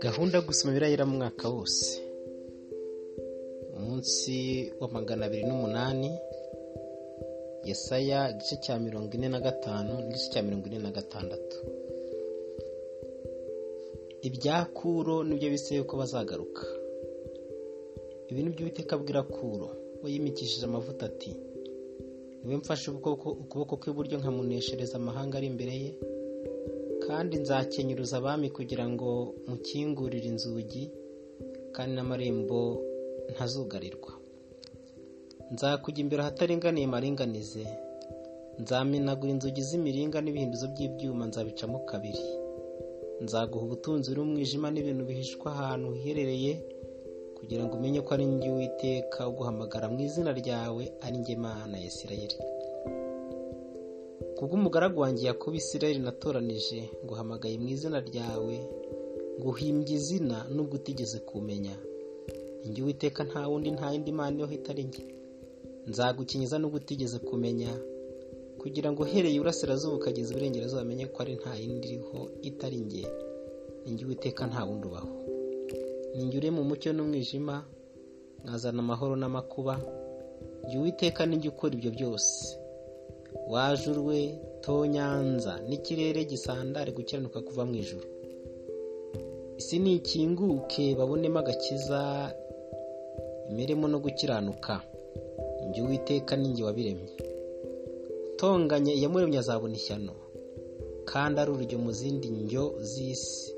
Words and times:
gahunda 0.00 0.40
gusoma 0.40 0.74
birayira 0.74 1.06
mu 1.06 1.16
mwaka 1.16 1.48
wose. 1.48 2.02
Umunsi 3.76 4.36
wa 4.80 4.88
magana 4.88 5.26
abiri 5.26 5.44
n'umunani 5.46 6.10
yesaya 7.68 8.30
igice 8.30 8.56
cya 8.64 8.78
mirongo 8.78 9.10
ine 9.16 9.28
na 9.28 9.40
gatanu 9.40 9.92
n'igice 10.06 10.30
cya 10.32 10.42
mirongo 10.42 10.66
ine 10.66 10.78
na 10.78 10.90
gatandatu. 10.90 11.56
Ibya 14.22 14.64
kuro 14.64 15.24
ni 15.24 15.34
byo 15.38 15.50
biseye 15.50 15.82
ko 15.82 15.96
bazagaruka. 15.96 16.62
Ibintu 18.30 18.50
by'uwiteka 18.54 18.96
abwira 18.96 19.22
kuro 19.22 19.68
we 20.02 20.12
yimikishije 20.12 20.64
amavuta 20.66 21.06
ati 21.06 21.47
ni 22.48 22.54
we 22.54 22.60
mfashe 22.60 22.90
ukuboko 22.90 23.76
kw'iburyo 23.80 24.16
nkamuneshereza 24.18 24.94
amahanga 24.96 25.34
ari 25.38 25.46
imbere 25.52 25.74
ye 25.82 25.90
kandi 27.04 27.34
nzakenyuruza 27.42 28.16
abami 28.20 28.48
kugira 28.56 28.84
ngo 28.92 29.08
mukingurire 29.48 30.26
inzugi 30.32 30.84
kandi 31.74 31.92
n'amarembo 31.94 32.60
ntazugarirwa. 33.32 34.12
Nzakujya 35.52 36.00
imbere 36.04 36.20
ahataringaniye 36.22 36.86
maringanize 36.94 37.64
nzamenagura 38.62 39.30
inzugi 39.34 39.60
z'imiringa 39.68 40.18
n'ibihindizo 40.20 40.66
by'ibyuma 40.72 41.24
nzabicamo 41.28 41.78
kabiri. 41.90 42.24
Nzaguha 43.24 43.64
ubutunzi 43.66 44.08
n'umwijima 44.16 44.68
n'ibintu 44.72 45.02
bihishwa 45.08 45.48
ahantu 45.54 45.88
hiherereye 45.96 46.52
kugira 47.38 47.62
ngo 47.64 47.74
umenye 47.76 48.00
ko 48.06 48.10
ari 48.14 48.24
njye 48.26 48.48
Uwiteka 48.50 49.20
uguhamagara 49.30 49.86
mu 49.92 49.98
izina 50.06 50.30
ryawe 50.40 50.84
ari 51.04 51.16
njye 51.18 51.36
Mana 51.36 51.74
ya 51.78 51.86
Isirayeli. 51.92 52.36
Kubw'umugaragu 54.36 55.00
wanjye 55.00 55.26
Yakobo 55.26 55.56
Isirayeli 55.56 56.00
natoranije 56.06 56.80
nguhamagaye 57.04 57.56
mu 57.62 57.68
izina 57.74 57.98
ryawe 58.08 58.56
nguhimbye 59.40 59.94
izina 59.98 60.36
nubwo 60.54 60.74
utigeze 60.80 61.18
kumenya. 61.30 61.74
Njye 62.66 62.82
Uwiteka 62.82 63.20
nta 63.24 63.48
wundi 63.48 63.70
nta 63.76 63.86
yindi 63.92 64.12
mana 64.12 64.34
iriho 64.36 64.54
itari 64.58 64.82
njye. 64.88 65.04
Nzagukinyiza 65.88 66.58
nubwo 66.58 66.76
utigeze 66.82 67.18
kumenya 67.18 67.70
kugira 68.60 68.88
ngo 68.92 69.02
uhereye 69.02 69.34
iburasirazuba 69.38 69.94
ukageza 69.96 70.30
iburengerazuba 70.34 70.82
amenye 70.82 71.06
ko 71.06 71.16
ari 71.22 71.34
nta 71.40 71.52
yindi 71.60 71.86
iriho 71.88 72.18
itari 72.48 72.78
njye. 72.86 73.04
Njye 73.86 74.04
Uwiteka 74.06 74.42
nta 74.50 74.60
wundi 74.66 74.86
ubaho. 74.90 75.10
Njye 76.16 76.38
uri 76.38 76.50
mu 76.50 76.62
mucyo 76.68 76.90
n'umwijima 76.92 77.56
nkazana 78.44 78.80
amahoro 78.84 79.14
n'amakuba. 79.16 79.74
Njye 80.64 80.76
Uwiteka 80.78 81.26
njye 81.26 81.48
ukora 81.48 81.72
ibyo 81.74 81.90
byose. 81.96 82.34
Wajurwe 83.52 84.18
tonyanza 84.64 85.52
n'ikirere 85.68 86.24
gisandare 86.30 86.90
gukiranuka 86.92 87.40
kuva 87.46 87.62
mu 87.68 87.74
ijoro 87.82 88.06
isi 89.58 89.78
nikinguke 89.78 90.94
babonemo 90.98 91.38
agakiza 91.42 92.00
imirimo 93.50 93.88
no 93.88 93.98
gukiranuka. 94.04 94.74
Njye 95.68 95.80
Uwiteka 95.82 96.36
njye 96.36 96.64
wabiremye. 96.64 97.10
Utonganye 98.34 98.92
iyamuremye 98.94 99.38
azabona 99.38 99.74
ishyano. 99.74 100.14
Kandi 101.10 101.40
ari 101.40 101.50
urujyo 101.52 101.78
mu 101.84 101.90
zindi 101.92 102.28
njyo 102.30 102.64
z'isi. 102.90 103.54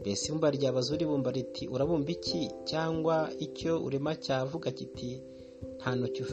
Mbese 0.00 0.22
ibumba 0.28 0.48
ryabaza 0.56 0.94
uribumba 0.94 1.30
riti 1.36 1.64
urabumba 1.74 2.10
iki? 2.16 2.40
Cyangwa 2.70 3.16
icyo 3.46 3.72
urema 3.86 4.12
cyavuga 4.24 4.70
kiti 4.78 5.10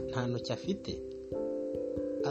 nta 0.09 0.21
ntoki 0.27 0.51
afite? 0.57 0.93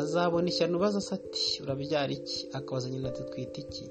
Azabona 0.00 0.48
ishyano 0.48 0.76
ubaza 0.78 1.00
ati 1.16 1.46
urabyara 1.62 2.12
iki? 2.18 2.38
Akabaza 2.58 2.86
nyina 2.90 3.08
ati 3.08 3.22
twita 3.30 3.58
iki? 3.64 3.84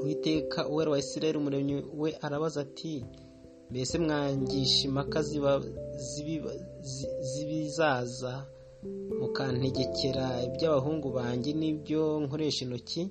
Uwiteka 0.00 0.68
uwera 0.68 0.90
wa 0.90 0.98
Isirayeli 0.98 1.38
umuremyi 1.38 1.74
we 2.00 2.10
arabaza 2.20 2.60
ati 2.66 3.04
mbese 3.70 3.98
mwangisha 3.98 4.80
impaka 4.88 5.18
z'ibizaza 7.28 8.34
mukantegekera 9.20 10.26
iby'abahungu 10.46 11.08
banjye 11.18 11.50
n'ibyo 11.60 12.02
nkoresha 12.24 12.60
intoki? 12.64 13.02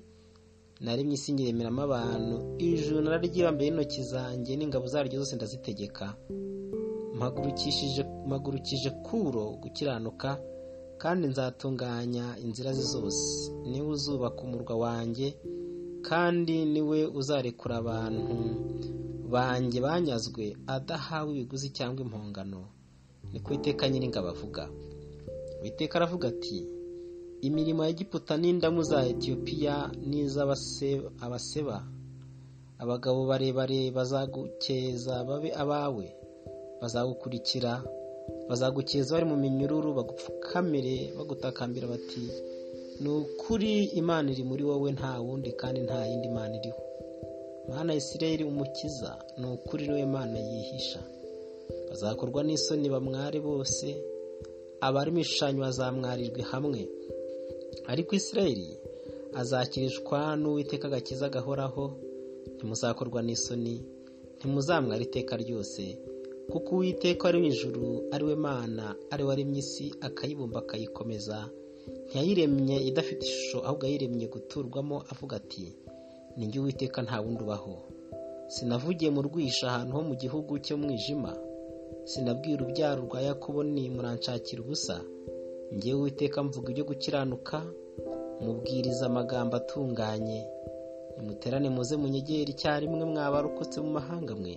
Naremye 0.84 1.14
isi 1.16 1.34
nyiremeramo 1.34 1.82
abantu. 1.88 2.36
Ijuru 2.58 3.02
nararyibambaye 3.02 3.70
intoki 3.70 4.02
zanjye 4.04 4.52
n'ingabo 4.58 4.86
zaryo 4.94 5.20
zose 5.22 5.36
ndazitegeka. 5.36 6.06
Mpagurukije 8.28 8.90
kuro 9.06 9.44
gukiranuka 9.62 10.30
kandi 11.02 11.28
nzatunganya 11.28 12.26
inzira 12.44 12.74
ze 12.74 12.82
zose. 12.94 13.52
Niwe 13.70 13.88
uzubaka 13.96 14.42
umurwa 14.44 14.76
wanjye 14.86 15.28
kandi 16.02 16.66
ni 16.66 16.82
we 16.82 17.00
uzarekura 17.20 17.76
abantu 17.84 18.36
banjye 19.34 19.78
banyazwe 19.82 20.44
adahawe 20.68 21.30
ibiguzi 21.34 21.70
cyangwa 21.78 22.02
impongano. 22.06 22.62
Ni 23.32 23.40
ku 23.40 23.54
iteka 23.54 23.90
nyiringabo 23.90 24.28
avuga. 24.34 24.64
Uwiteka 25.62 25.96
aravuga 26.00 26.28
ati 26.34 26.58
imirimo 27.48 27.82
ya 27.86 27.92
giputa 27.92 28.34
n'indamu 28.38 28.84
za 28.84 29.00
etiyopiya 29.12 29.76
n'iz'abaseba 30.10 31.78
abagabo 32.82 33.20
barebare 33.30 33.92
bazagukeza 33.98 35.24
babe 35.28 35.50
abawe 35.64 36.06
bazagukurikira 36.82 37.74
bazagukeza 38.50 39.14
bari 39.14 39.26
mu 39.32 39.38
minyururu 39.44 39.90
bagupfukamire 39.98 40.98
bagutakambira 41.18 41.88
bati 41.94 42.24
ni 43.02 43.10
ukuri 43.10 43.72
imana 44.02 44.28
iri 44.34 44.44
muri 44.50 44.64
wowe 44.70 44.90
nta 44.98 45.12
wundi 45.26 45.52
kandi 45.62 45.80
nta 45.88 46.00
yindi 46.10 46.30
mana 46.30 46.54
iriho. 46.60 46.82
Mana 47.70 47.94
Isirayeli 47.96 48.44
umukiza 48.44 49.12
ni 49.40 49.46
ukuri 49.54 49.88
ni 49.88 49.94
we 49.94 50.06
mana 50.06 50.38
yihisha. 50.40 51.02
Bazakorwa 51.90 52.44
n'isoni 52.44 52.90
bamware 52.94 53.40
bose 53.40 53.88
abarimo 54.82 55.18
ibishushanyo 55.20 55.60
bazamwarirwe 55.66 56.42
hamwe. 56.52 56.82
Ariko 57.92 58.16
Isirayeli 58.16 58.70
azakirishwa 59.42 60.36
n'uwiteka 60.40 60.88
agakiza 60.88 61.30
gahoraho 61.36 61.84
ntimuzakorwa 62.56 63.20
n'isoni 63.24 63.76
ntimuzamwara 64.38 65.02
iteka 65.08 65.34
ryose 65.44 65.84
kuko 66.52 66.70
uwiteka 66.76 67.24
ari 67.30 67.38
mu 67.42 67.46
ijuru 67.54 67.86
ari 68.14 68.24
we 68.28 68.36
mana 68.36 68.86
ari 69.12 69.24
we 69.24 69.30
waremye 69.30 69.60
isi 69.64 69.86
akayibumba 70.08 70.60
akayikomeza. 70.64 71.38
Ntiyayiremye 72.08 72.78
idafite 72.90 73.24
ishusho 73.26 73.58
ahubwo 73.66 73.84
yayiremye 73.86 74.28
guturwamo 74.34 74.98
avuga 75.12 75.34
ati 75.42 75.66
ni 76.38 76.46
njye 76.48 76.60
uwiteka 76.60 77.00
nta 77.02 77.18
wundi 77.24 77.44
ubaho. 77.44 77.76
Sinavugiye 78.54 79.10
mu 79.16 79.22
rwisha 79.28 79.66
ahantu 79.72 79.92
ho 79.96 80.02
mu 80.10 80.16
gihugu 80.22 80.52
cy'umwijima 80.66 81.32
sinabwira 82.10 82.60
urubyaro 82.64 83.02
rwa 83.08 83.20
yakobo 83.28 83.64
ni 83.64 83.84
muranshakira 83.96 84.60
ubusa. 84.62 84.96
Ngewe 85.76 86.00
uwiteka 86.00 86.44
mvuga 86.44 86.68
ibyo 86.72 86.84
gukiranuka 86.90 87.58
mubwiriza 88.44 89.06
amagambo 89.06 89.54
atunganye. 89.58 90.40
Nimuterane 91.18 91.70
muze 91.70 91.96
munyegere 92.02 92.52
icyarimwe 92.52 93.04
mwabarokotse 93.12 93.78
mu 93.82 93.92
mahanga 93.98 94.34
mwe. 94.36 94.56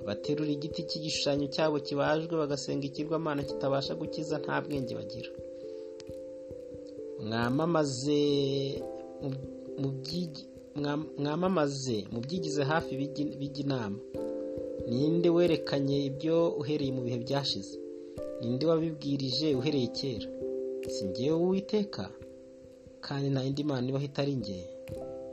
Abaterura 0.00 0.50
igiti 0.56 0.80
cy'igishushanyo 0.88 1.46
cyabo 1.54 1.76
kibajwe 1.86 2.34
bagasenga 2.42 2.84
ikirwamana 2.86 3.42
kitabasha 3.48 3.92
gukiza 4.00 4.38
nta 4.42 4.56
bwenge 4.62 4.92
bagira. 4.98 5.30
Mwamamaze 11.18 11.96
mubyigize 12.12 12.62
hafi 12.62 12.96
bijya 13.40 13.60
inama. 13.64 13.98
Ninde 14.88 15.28
werekanye 15.36 15.96
ibyo 16.08 16.36
uhereye 16.60 16.92
mu 16.92 17.02
bihe 17.06 17.18
byashize? 17.24 17.74
Ninde 18.40 18.66
wabibwirije 18.66 19.54
uhereye 19.54 19.86
kera? 19.86 20.28
Si 20.88 21.04
ngewe 21.08 21.36
uwiteka? 21.36 22.10
Kandi 23.00 23.30
nta 23.30 23.42
yindi 23.42 23.64
mana 23.64 23.88
ibaho 23.88 24.04
itari 24.04 24.36
nge 24.36 24.58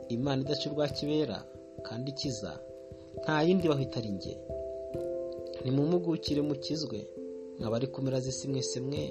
imana 0.08 0.42
idaca 0.42 0.66
urwa 0.70 0.88
kibera 0.88 1.38
kandi 1.86 2.10
ikiza 2.10 2.52
nta 3.22 3.42
yindi 3.46 3.64
ibaho 3.66 3.82
itari 3.82 4.10
nge 4.16 4.34
nimumugukire 5.64 6.40
mukizwe 6.42 6.98
mwabari 7.58 7.86
kumera 7.86 8.20
zisi 8.20 8.48
mwese 8.48 8.80
mwe 8.80 9.02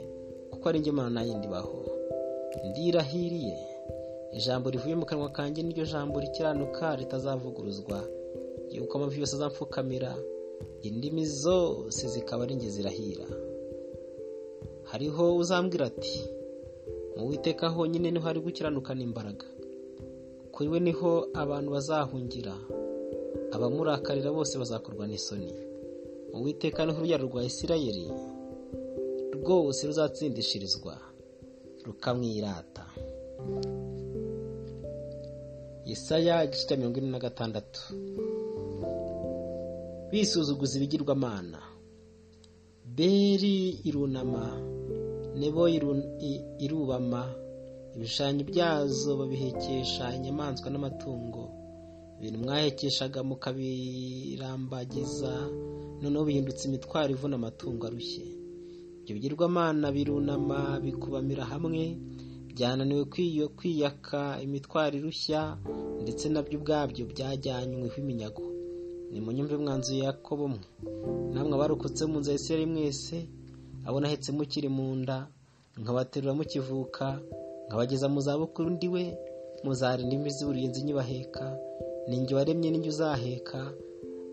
kuko 0.52 0.70
ari 0.70 0.80
nge 0.80 0.92
mana 0.92 1.10
nta 1.10 1.22
yindi 1.28 1.48
ibaho. 1.48 1.80
Ndirahiriye. 2.70 3.58
Ijambo 4.38 4.70
rivuye 4.70 4.96
mu 4.96 5.06
kanwa 5.06 5.30
kanjye 5.30 5.64
niryo 5.64 5.86
jambo 5.86 6.20
rikiranuka 6.20 6.96
ritazavuguruzwa. 6.96 8.00
Yuko 8.72 8.98
amavi 8.98 9.20
yose 9.20 9.36
azamfukamira 9.36 10.12
indimi 10.88 11.26
zose 11.26 12.08
zikaba 12.08 12.44
ari 12.44 12.56
nge 12.56 12.70
zirahira. 12.70 13.26
Hariho 14.96 15.36
uzambwira 15.36 15.86
ati 15.92 16.16
mu 17.18 17.28
witeka 17.28 17.68
honyine 17.76 18.12
ni 18.12 18.20
ho 18.20 18.26
hari 18.28 18.40
gukiranukana 18.40 19.02
imbaraga. 19.04 19.48
Kuri 20.54 20.68
we 20.72 20.80
ni 20.80 20.92
ho 20.92 21.28
abantu 21.34 21.70
bazahungira. 21.76 22.56
Abamurakarira 23.56 24.32
bose 24.32 24.56
bazakorwa 24.62 25.04
n'isoni. 25.08 25.52
Mu 26.32 26.40
witeka 26.44 26.86
ni 26.86 26.92
ho 26.96 26.98
urubyaro 27.00 27.28
rwa 27.28 27.44
isirayeli 27.44 28.08
rwose 29.36 29.82
ruzatsindishirizwa 29.88 30.96
rukamwirata. 31.86 32.86
Yesaya 35.86 36.44
igice 36.48 36.68
cya 36.68 36.78
mirongo 36.80 36.98
ine 37.00 37.12
na 37.12 37.20
gatandatu. 37.20 37.82
Bisuzuguza 40.12 40.78
ibigirwamana. 40.80 41.60
Beri 42.96 43.84
irunama. 43.84 44.46
Nebo 45.40 45.62
irubama. 46.66 47.24
Ibishushanyo 47.96 48.44
byazo 48.52 49.10
babihekesha 49.20 50.06
inyamaswa 50.18 50.68
n'amatungo. 50.72 51.44
Ibintu 52.20 52.38
mwahekeshaga 52.44 53.20
mukabirambagiza 53.24 55.32
noneho 56.02 56.24
bihindutse 56.28 56.64
imitwaro 56.68 57.10
ivuna 57.16 57.36
amatungo 57.40 57.84
arushye. 57.88 58.26
Ibyo 59.02 59.12
bigirwamana 59.16 59.88
birunama 59.96 60.60
bikubamira 60.84 61.44
hamwe 61.52 61.84
byananiwe 62.52 63.04
kwiyaka 63.58 64.22
imitwaro 64.46 64.96
irushya 65.00 65.42
ndetse 66.02 66.26
na 66.30 66.42
byo 66.44 66.56
ubwabyo 66.60 67.04
byajyanyweho 67.12 67.96
iminyago. 68.02 68.44
Ni 69.12 69.20
mu 69.24 69.32
nyumve 69.32 69.56
mwanzuye 69.58 70.02
yakobo 70.08 70.48
mwe. 70.48 70.60
Namwe 71.34 71.54
abarokotse 71.56 72.04
mu 72.10 72.20
nzu 72.20 72.30
ya 72.32 72.36
isirayeli 72.40 72.72
mwese 72.72 73.18
abo 73.88 73.98
nahetse 74.00 74.30
mukiri 74.38 74.70
mu 74.78 74.96
nda 75.02 75.18
nkabaterura 75.80 76.34
mukivuka 76.40 77.08
nkabageza 77.68 78.08
mu 78.14 78.20
zabukuru 78.26 78.70
ndi 78.76 78.88
we 78.94 79.04
muzarinda 79.64 80.14
imvi 80.16 80.30
z'uburinzi 80.38 80.80
nyibaheka 80.86 81.46
ninjye 82.08 82.34
waremye 82.38 82.70
n'injye 82.72 82.90
uzaheka 82.96 83.62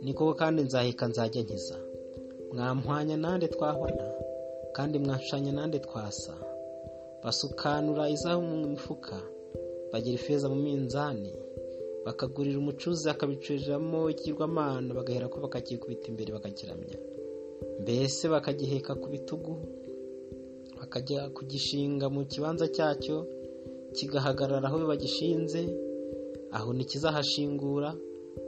ni 0.05 0.11
koko 0.17 0.33
kandi 0.41 0.59
nzaheka 0.67 1.05
nzajya 1.11 1.43
nkiza. 1.43 1.79
Mwampwanya 2.53 3.17
nande 3.17 3.47
twahwana 3.55 4.07
kandi 4.77 4.99
mwashushanya 4.99 5.53
nande 5.53 5.79
twasa. 5.87 6.35
Basukanura 7.23 8.11
izahabu 8.15 8.43
mu 8.51 8.57
mifuka 8.75 9.17
bagira 9.93 10.15
ifeza 10.21 10.47
mu 10.53 10.59
minzani 10.67 11.33
bakagurira 12.05 12.59
umucuzi 12.59 13.07
akabicuriramo 13.11 14.11
ikigirwamana 14.13 14.91
bagahera 14.99 15.27
ko 15.33 15.37
bakakikubita 15.45 16.05
imbere 16.11 16.31
bakakiramya. 16.37 16.99
Mbese 17.83 18.29
bakagiheka 18.33 18.93
ku 19.01 19.07
bitugu? 19.15 19.53
Bakajya 20.79 21.21
kugishinga 21.37 22.07
mu 22.15 22.21
kibanza 22.31 22.67
cyacyo 22.77 23.17
kigahagarara 23.97 24.67
aho 24.69 24.77
bagishinze? 24.93 25.63
Aho 26.57 26.69
ntikizahashingura 26.77 27.91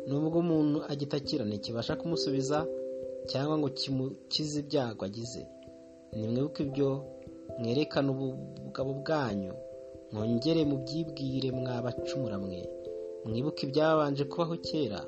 nubwo 0.09 0.39
umuntu 0.45 0.79
agitakira 0.93 1.43
ntikibasha 1.47 1.97
kumusubiza 2.01 2.59
cyangwa 3.31 3.55
ngo 3.59 3.69
kimukize 3.79 4.57
ibyago 4.63 5.03
agize. 5.09 5.43
Nimwibuke 6.17 6.61
ibyo 6.67 6.89
mwerekane 7.59 8.09
ubugabo 8.15 8.91
bwanyu. 9.01 9.53
Mwongere 10.13 10.63
mubyibwire 10.71 11.49
mwabacumura 11.59 12.37
mwe. 12.39 12.61
Mwibuke 13.25 13.61
ibyabanje 13.67 14.25
kubaho 14.31 14.55
kera 14.67 15.01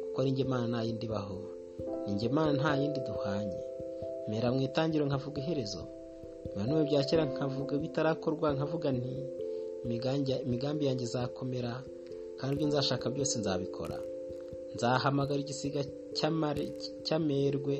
kuko 0.00 0.16
ari 0.22 0.30
Imana 0.44 0.66
nta 0.70 0.80
yindi 0.86 1.06
ni 1.06 1.14
Imana 2.08 2.52
nta 2.52 2.76
yindi 2.80 3.00
duhanye. 3.00 3.58
Mera 4.28 4.48
mu 4.52 4.60
itangiro 4.60 5.04
nkavuga 5.06 5.40
iherezo. 5.42 5.82
None 6.56 6.84
bya 6.88 7.04
kera 7.04 7.24
nkavuga 7.24 7.76
bitarakorwa 7.78 8.52
nkavuga 8.56 8.88
nti 8.92 9.14
imigambi 10.46 10.84
yanjye 10.86 11.04
izakomera 11.04 11.72
kandi 12.38 12.54
ibyo 12.54 12.66
nzashaka 12.68 13.06
byose 13.10 13.34
nzabikora. 13.38 13.98
Nzahamagara 14.74 15.40
igisiga 15.40 15.80
cy'amerwe 17.06 17.74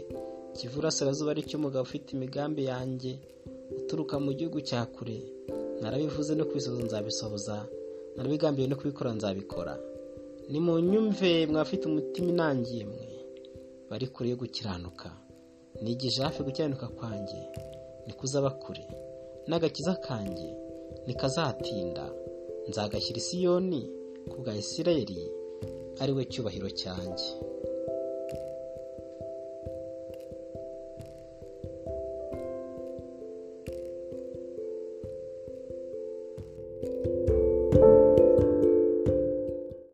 kivura 0.56 0.88
asirazuba 0.88 1.30
ari 1.32 1.42
cy'umugabo 1.48 1.82
ufite 1.88 2.08
imigambi 2.16 2.62
yanjye 2.70 3.12
uturuka 3.78 4.18
mu 4.24 4.32
gihugu 4.38 4.60
cya 4.68 4.80
kure. 4.94 5.18
Narabivuze 5.80 6.34
no 6.34 6.44
kubisoza 6.48 6.82
nzabisohoza 6.84 7.56
narabigambiye 8.16 8.66
no 8.68 8.76
kubikora 8.76 9.10
nzabikora. 9.12 9.74
Ni 10.50 10.60
mu 10.60 10.78
nyumve 10.80 11.46
mwafite 11.46 11.82
umutima 11.86 12.28
inangiye 12.34 12.84
mwe. 12.84 13.06
Bari 13.90 14.06
kure 14.06 14.30
yo 14.30 14.36
gukiranuka. 14.36 15.10
Nigije 15.82 16.22
hafi 16.22 16.42
gukiranuka 16.42 16.88
kwanjye 16.88 17.40
nikuzaba 18.06 18.50
kure. 18.50 18.84
N'agakiza 19.48 19.94
kanjye 20.06 20.48
nikazatinda. 21.06 22.04
Nzagashyira 22.68 23.18
isiyoni 23.18 23.80
ku 24.30 24.36
bwa 24.40 24.52
isirayeli 24.62 25.20
ari 26.00 26.12
we 26.12 26.22
cyubahiro 26.24 26.68
cyanjye. 26.80 27.28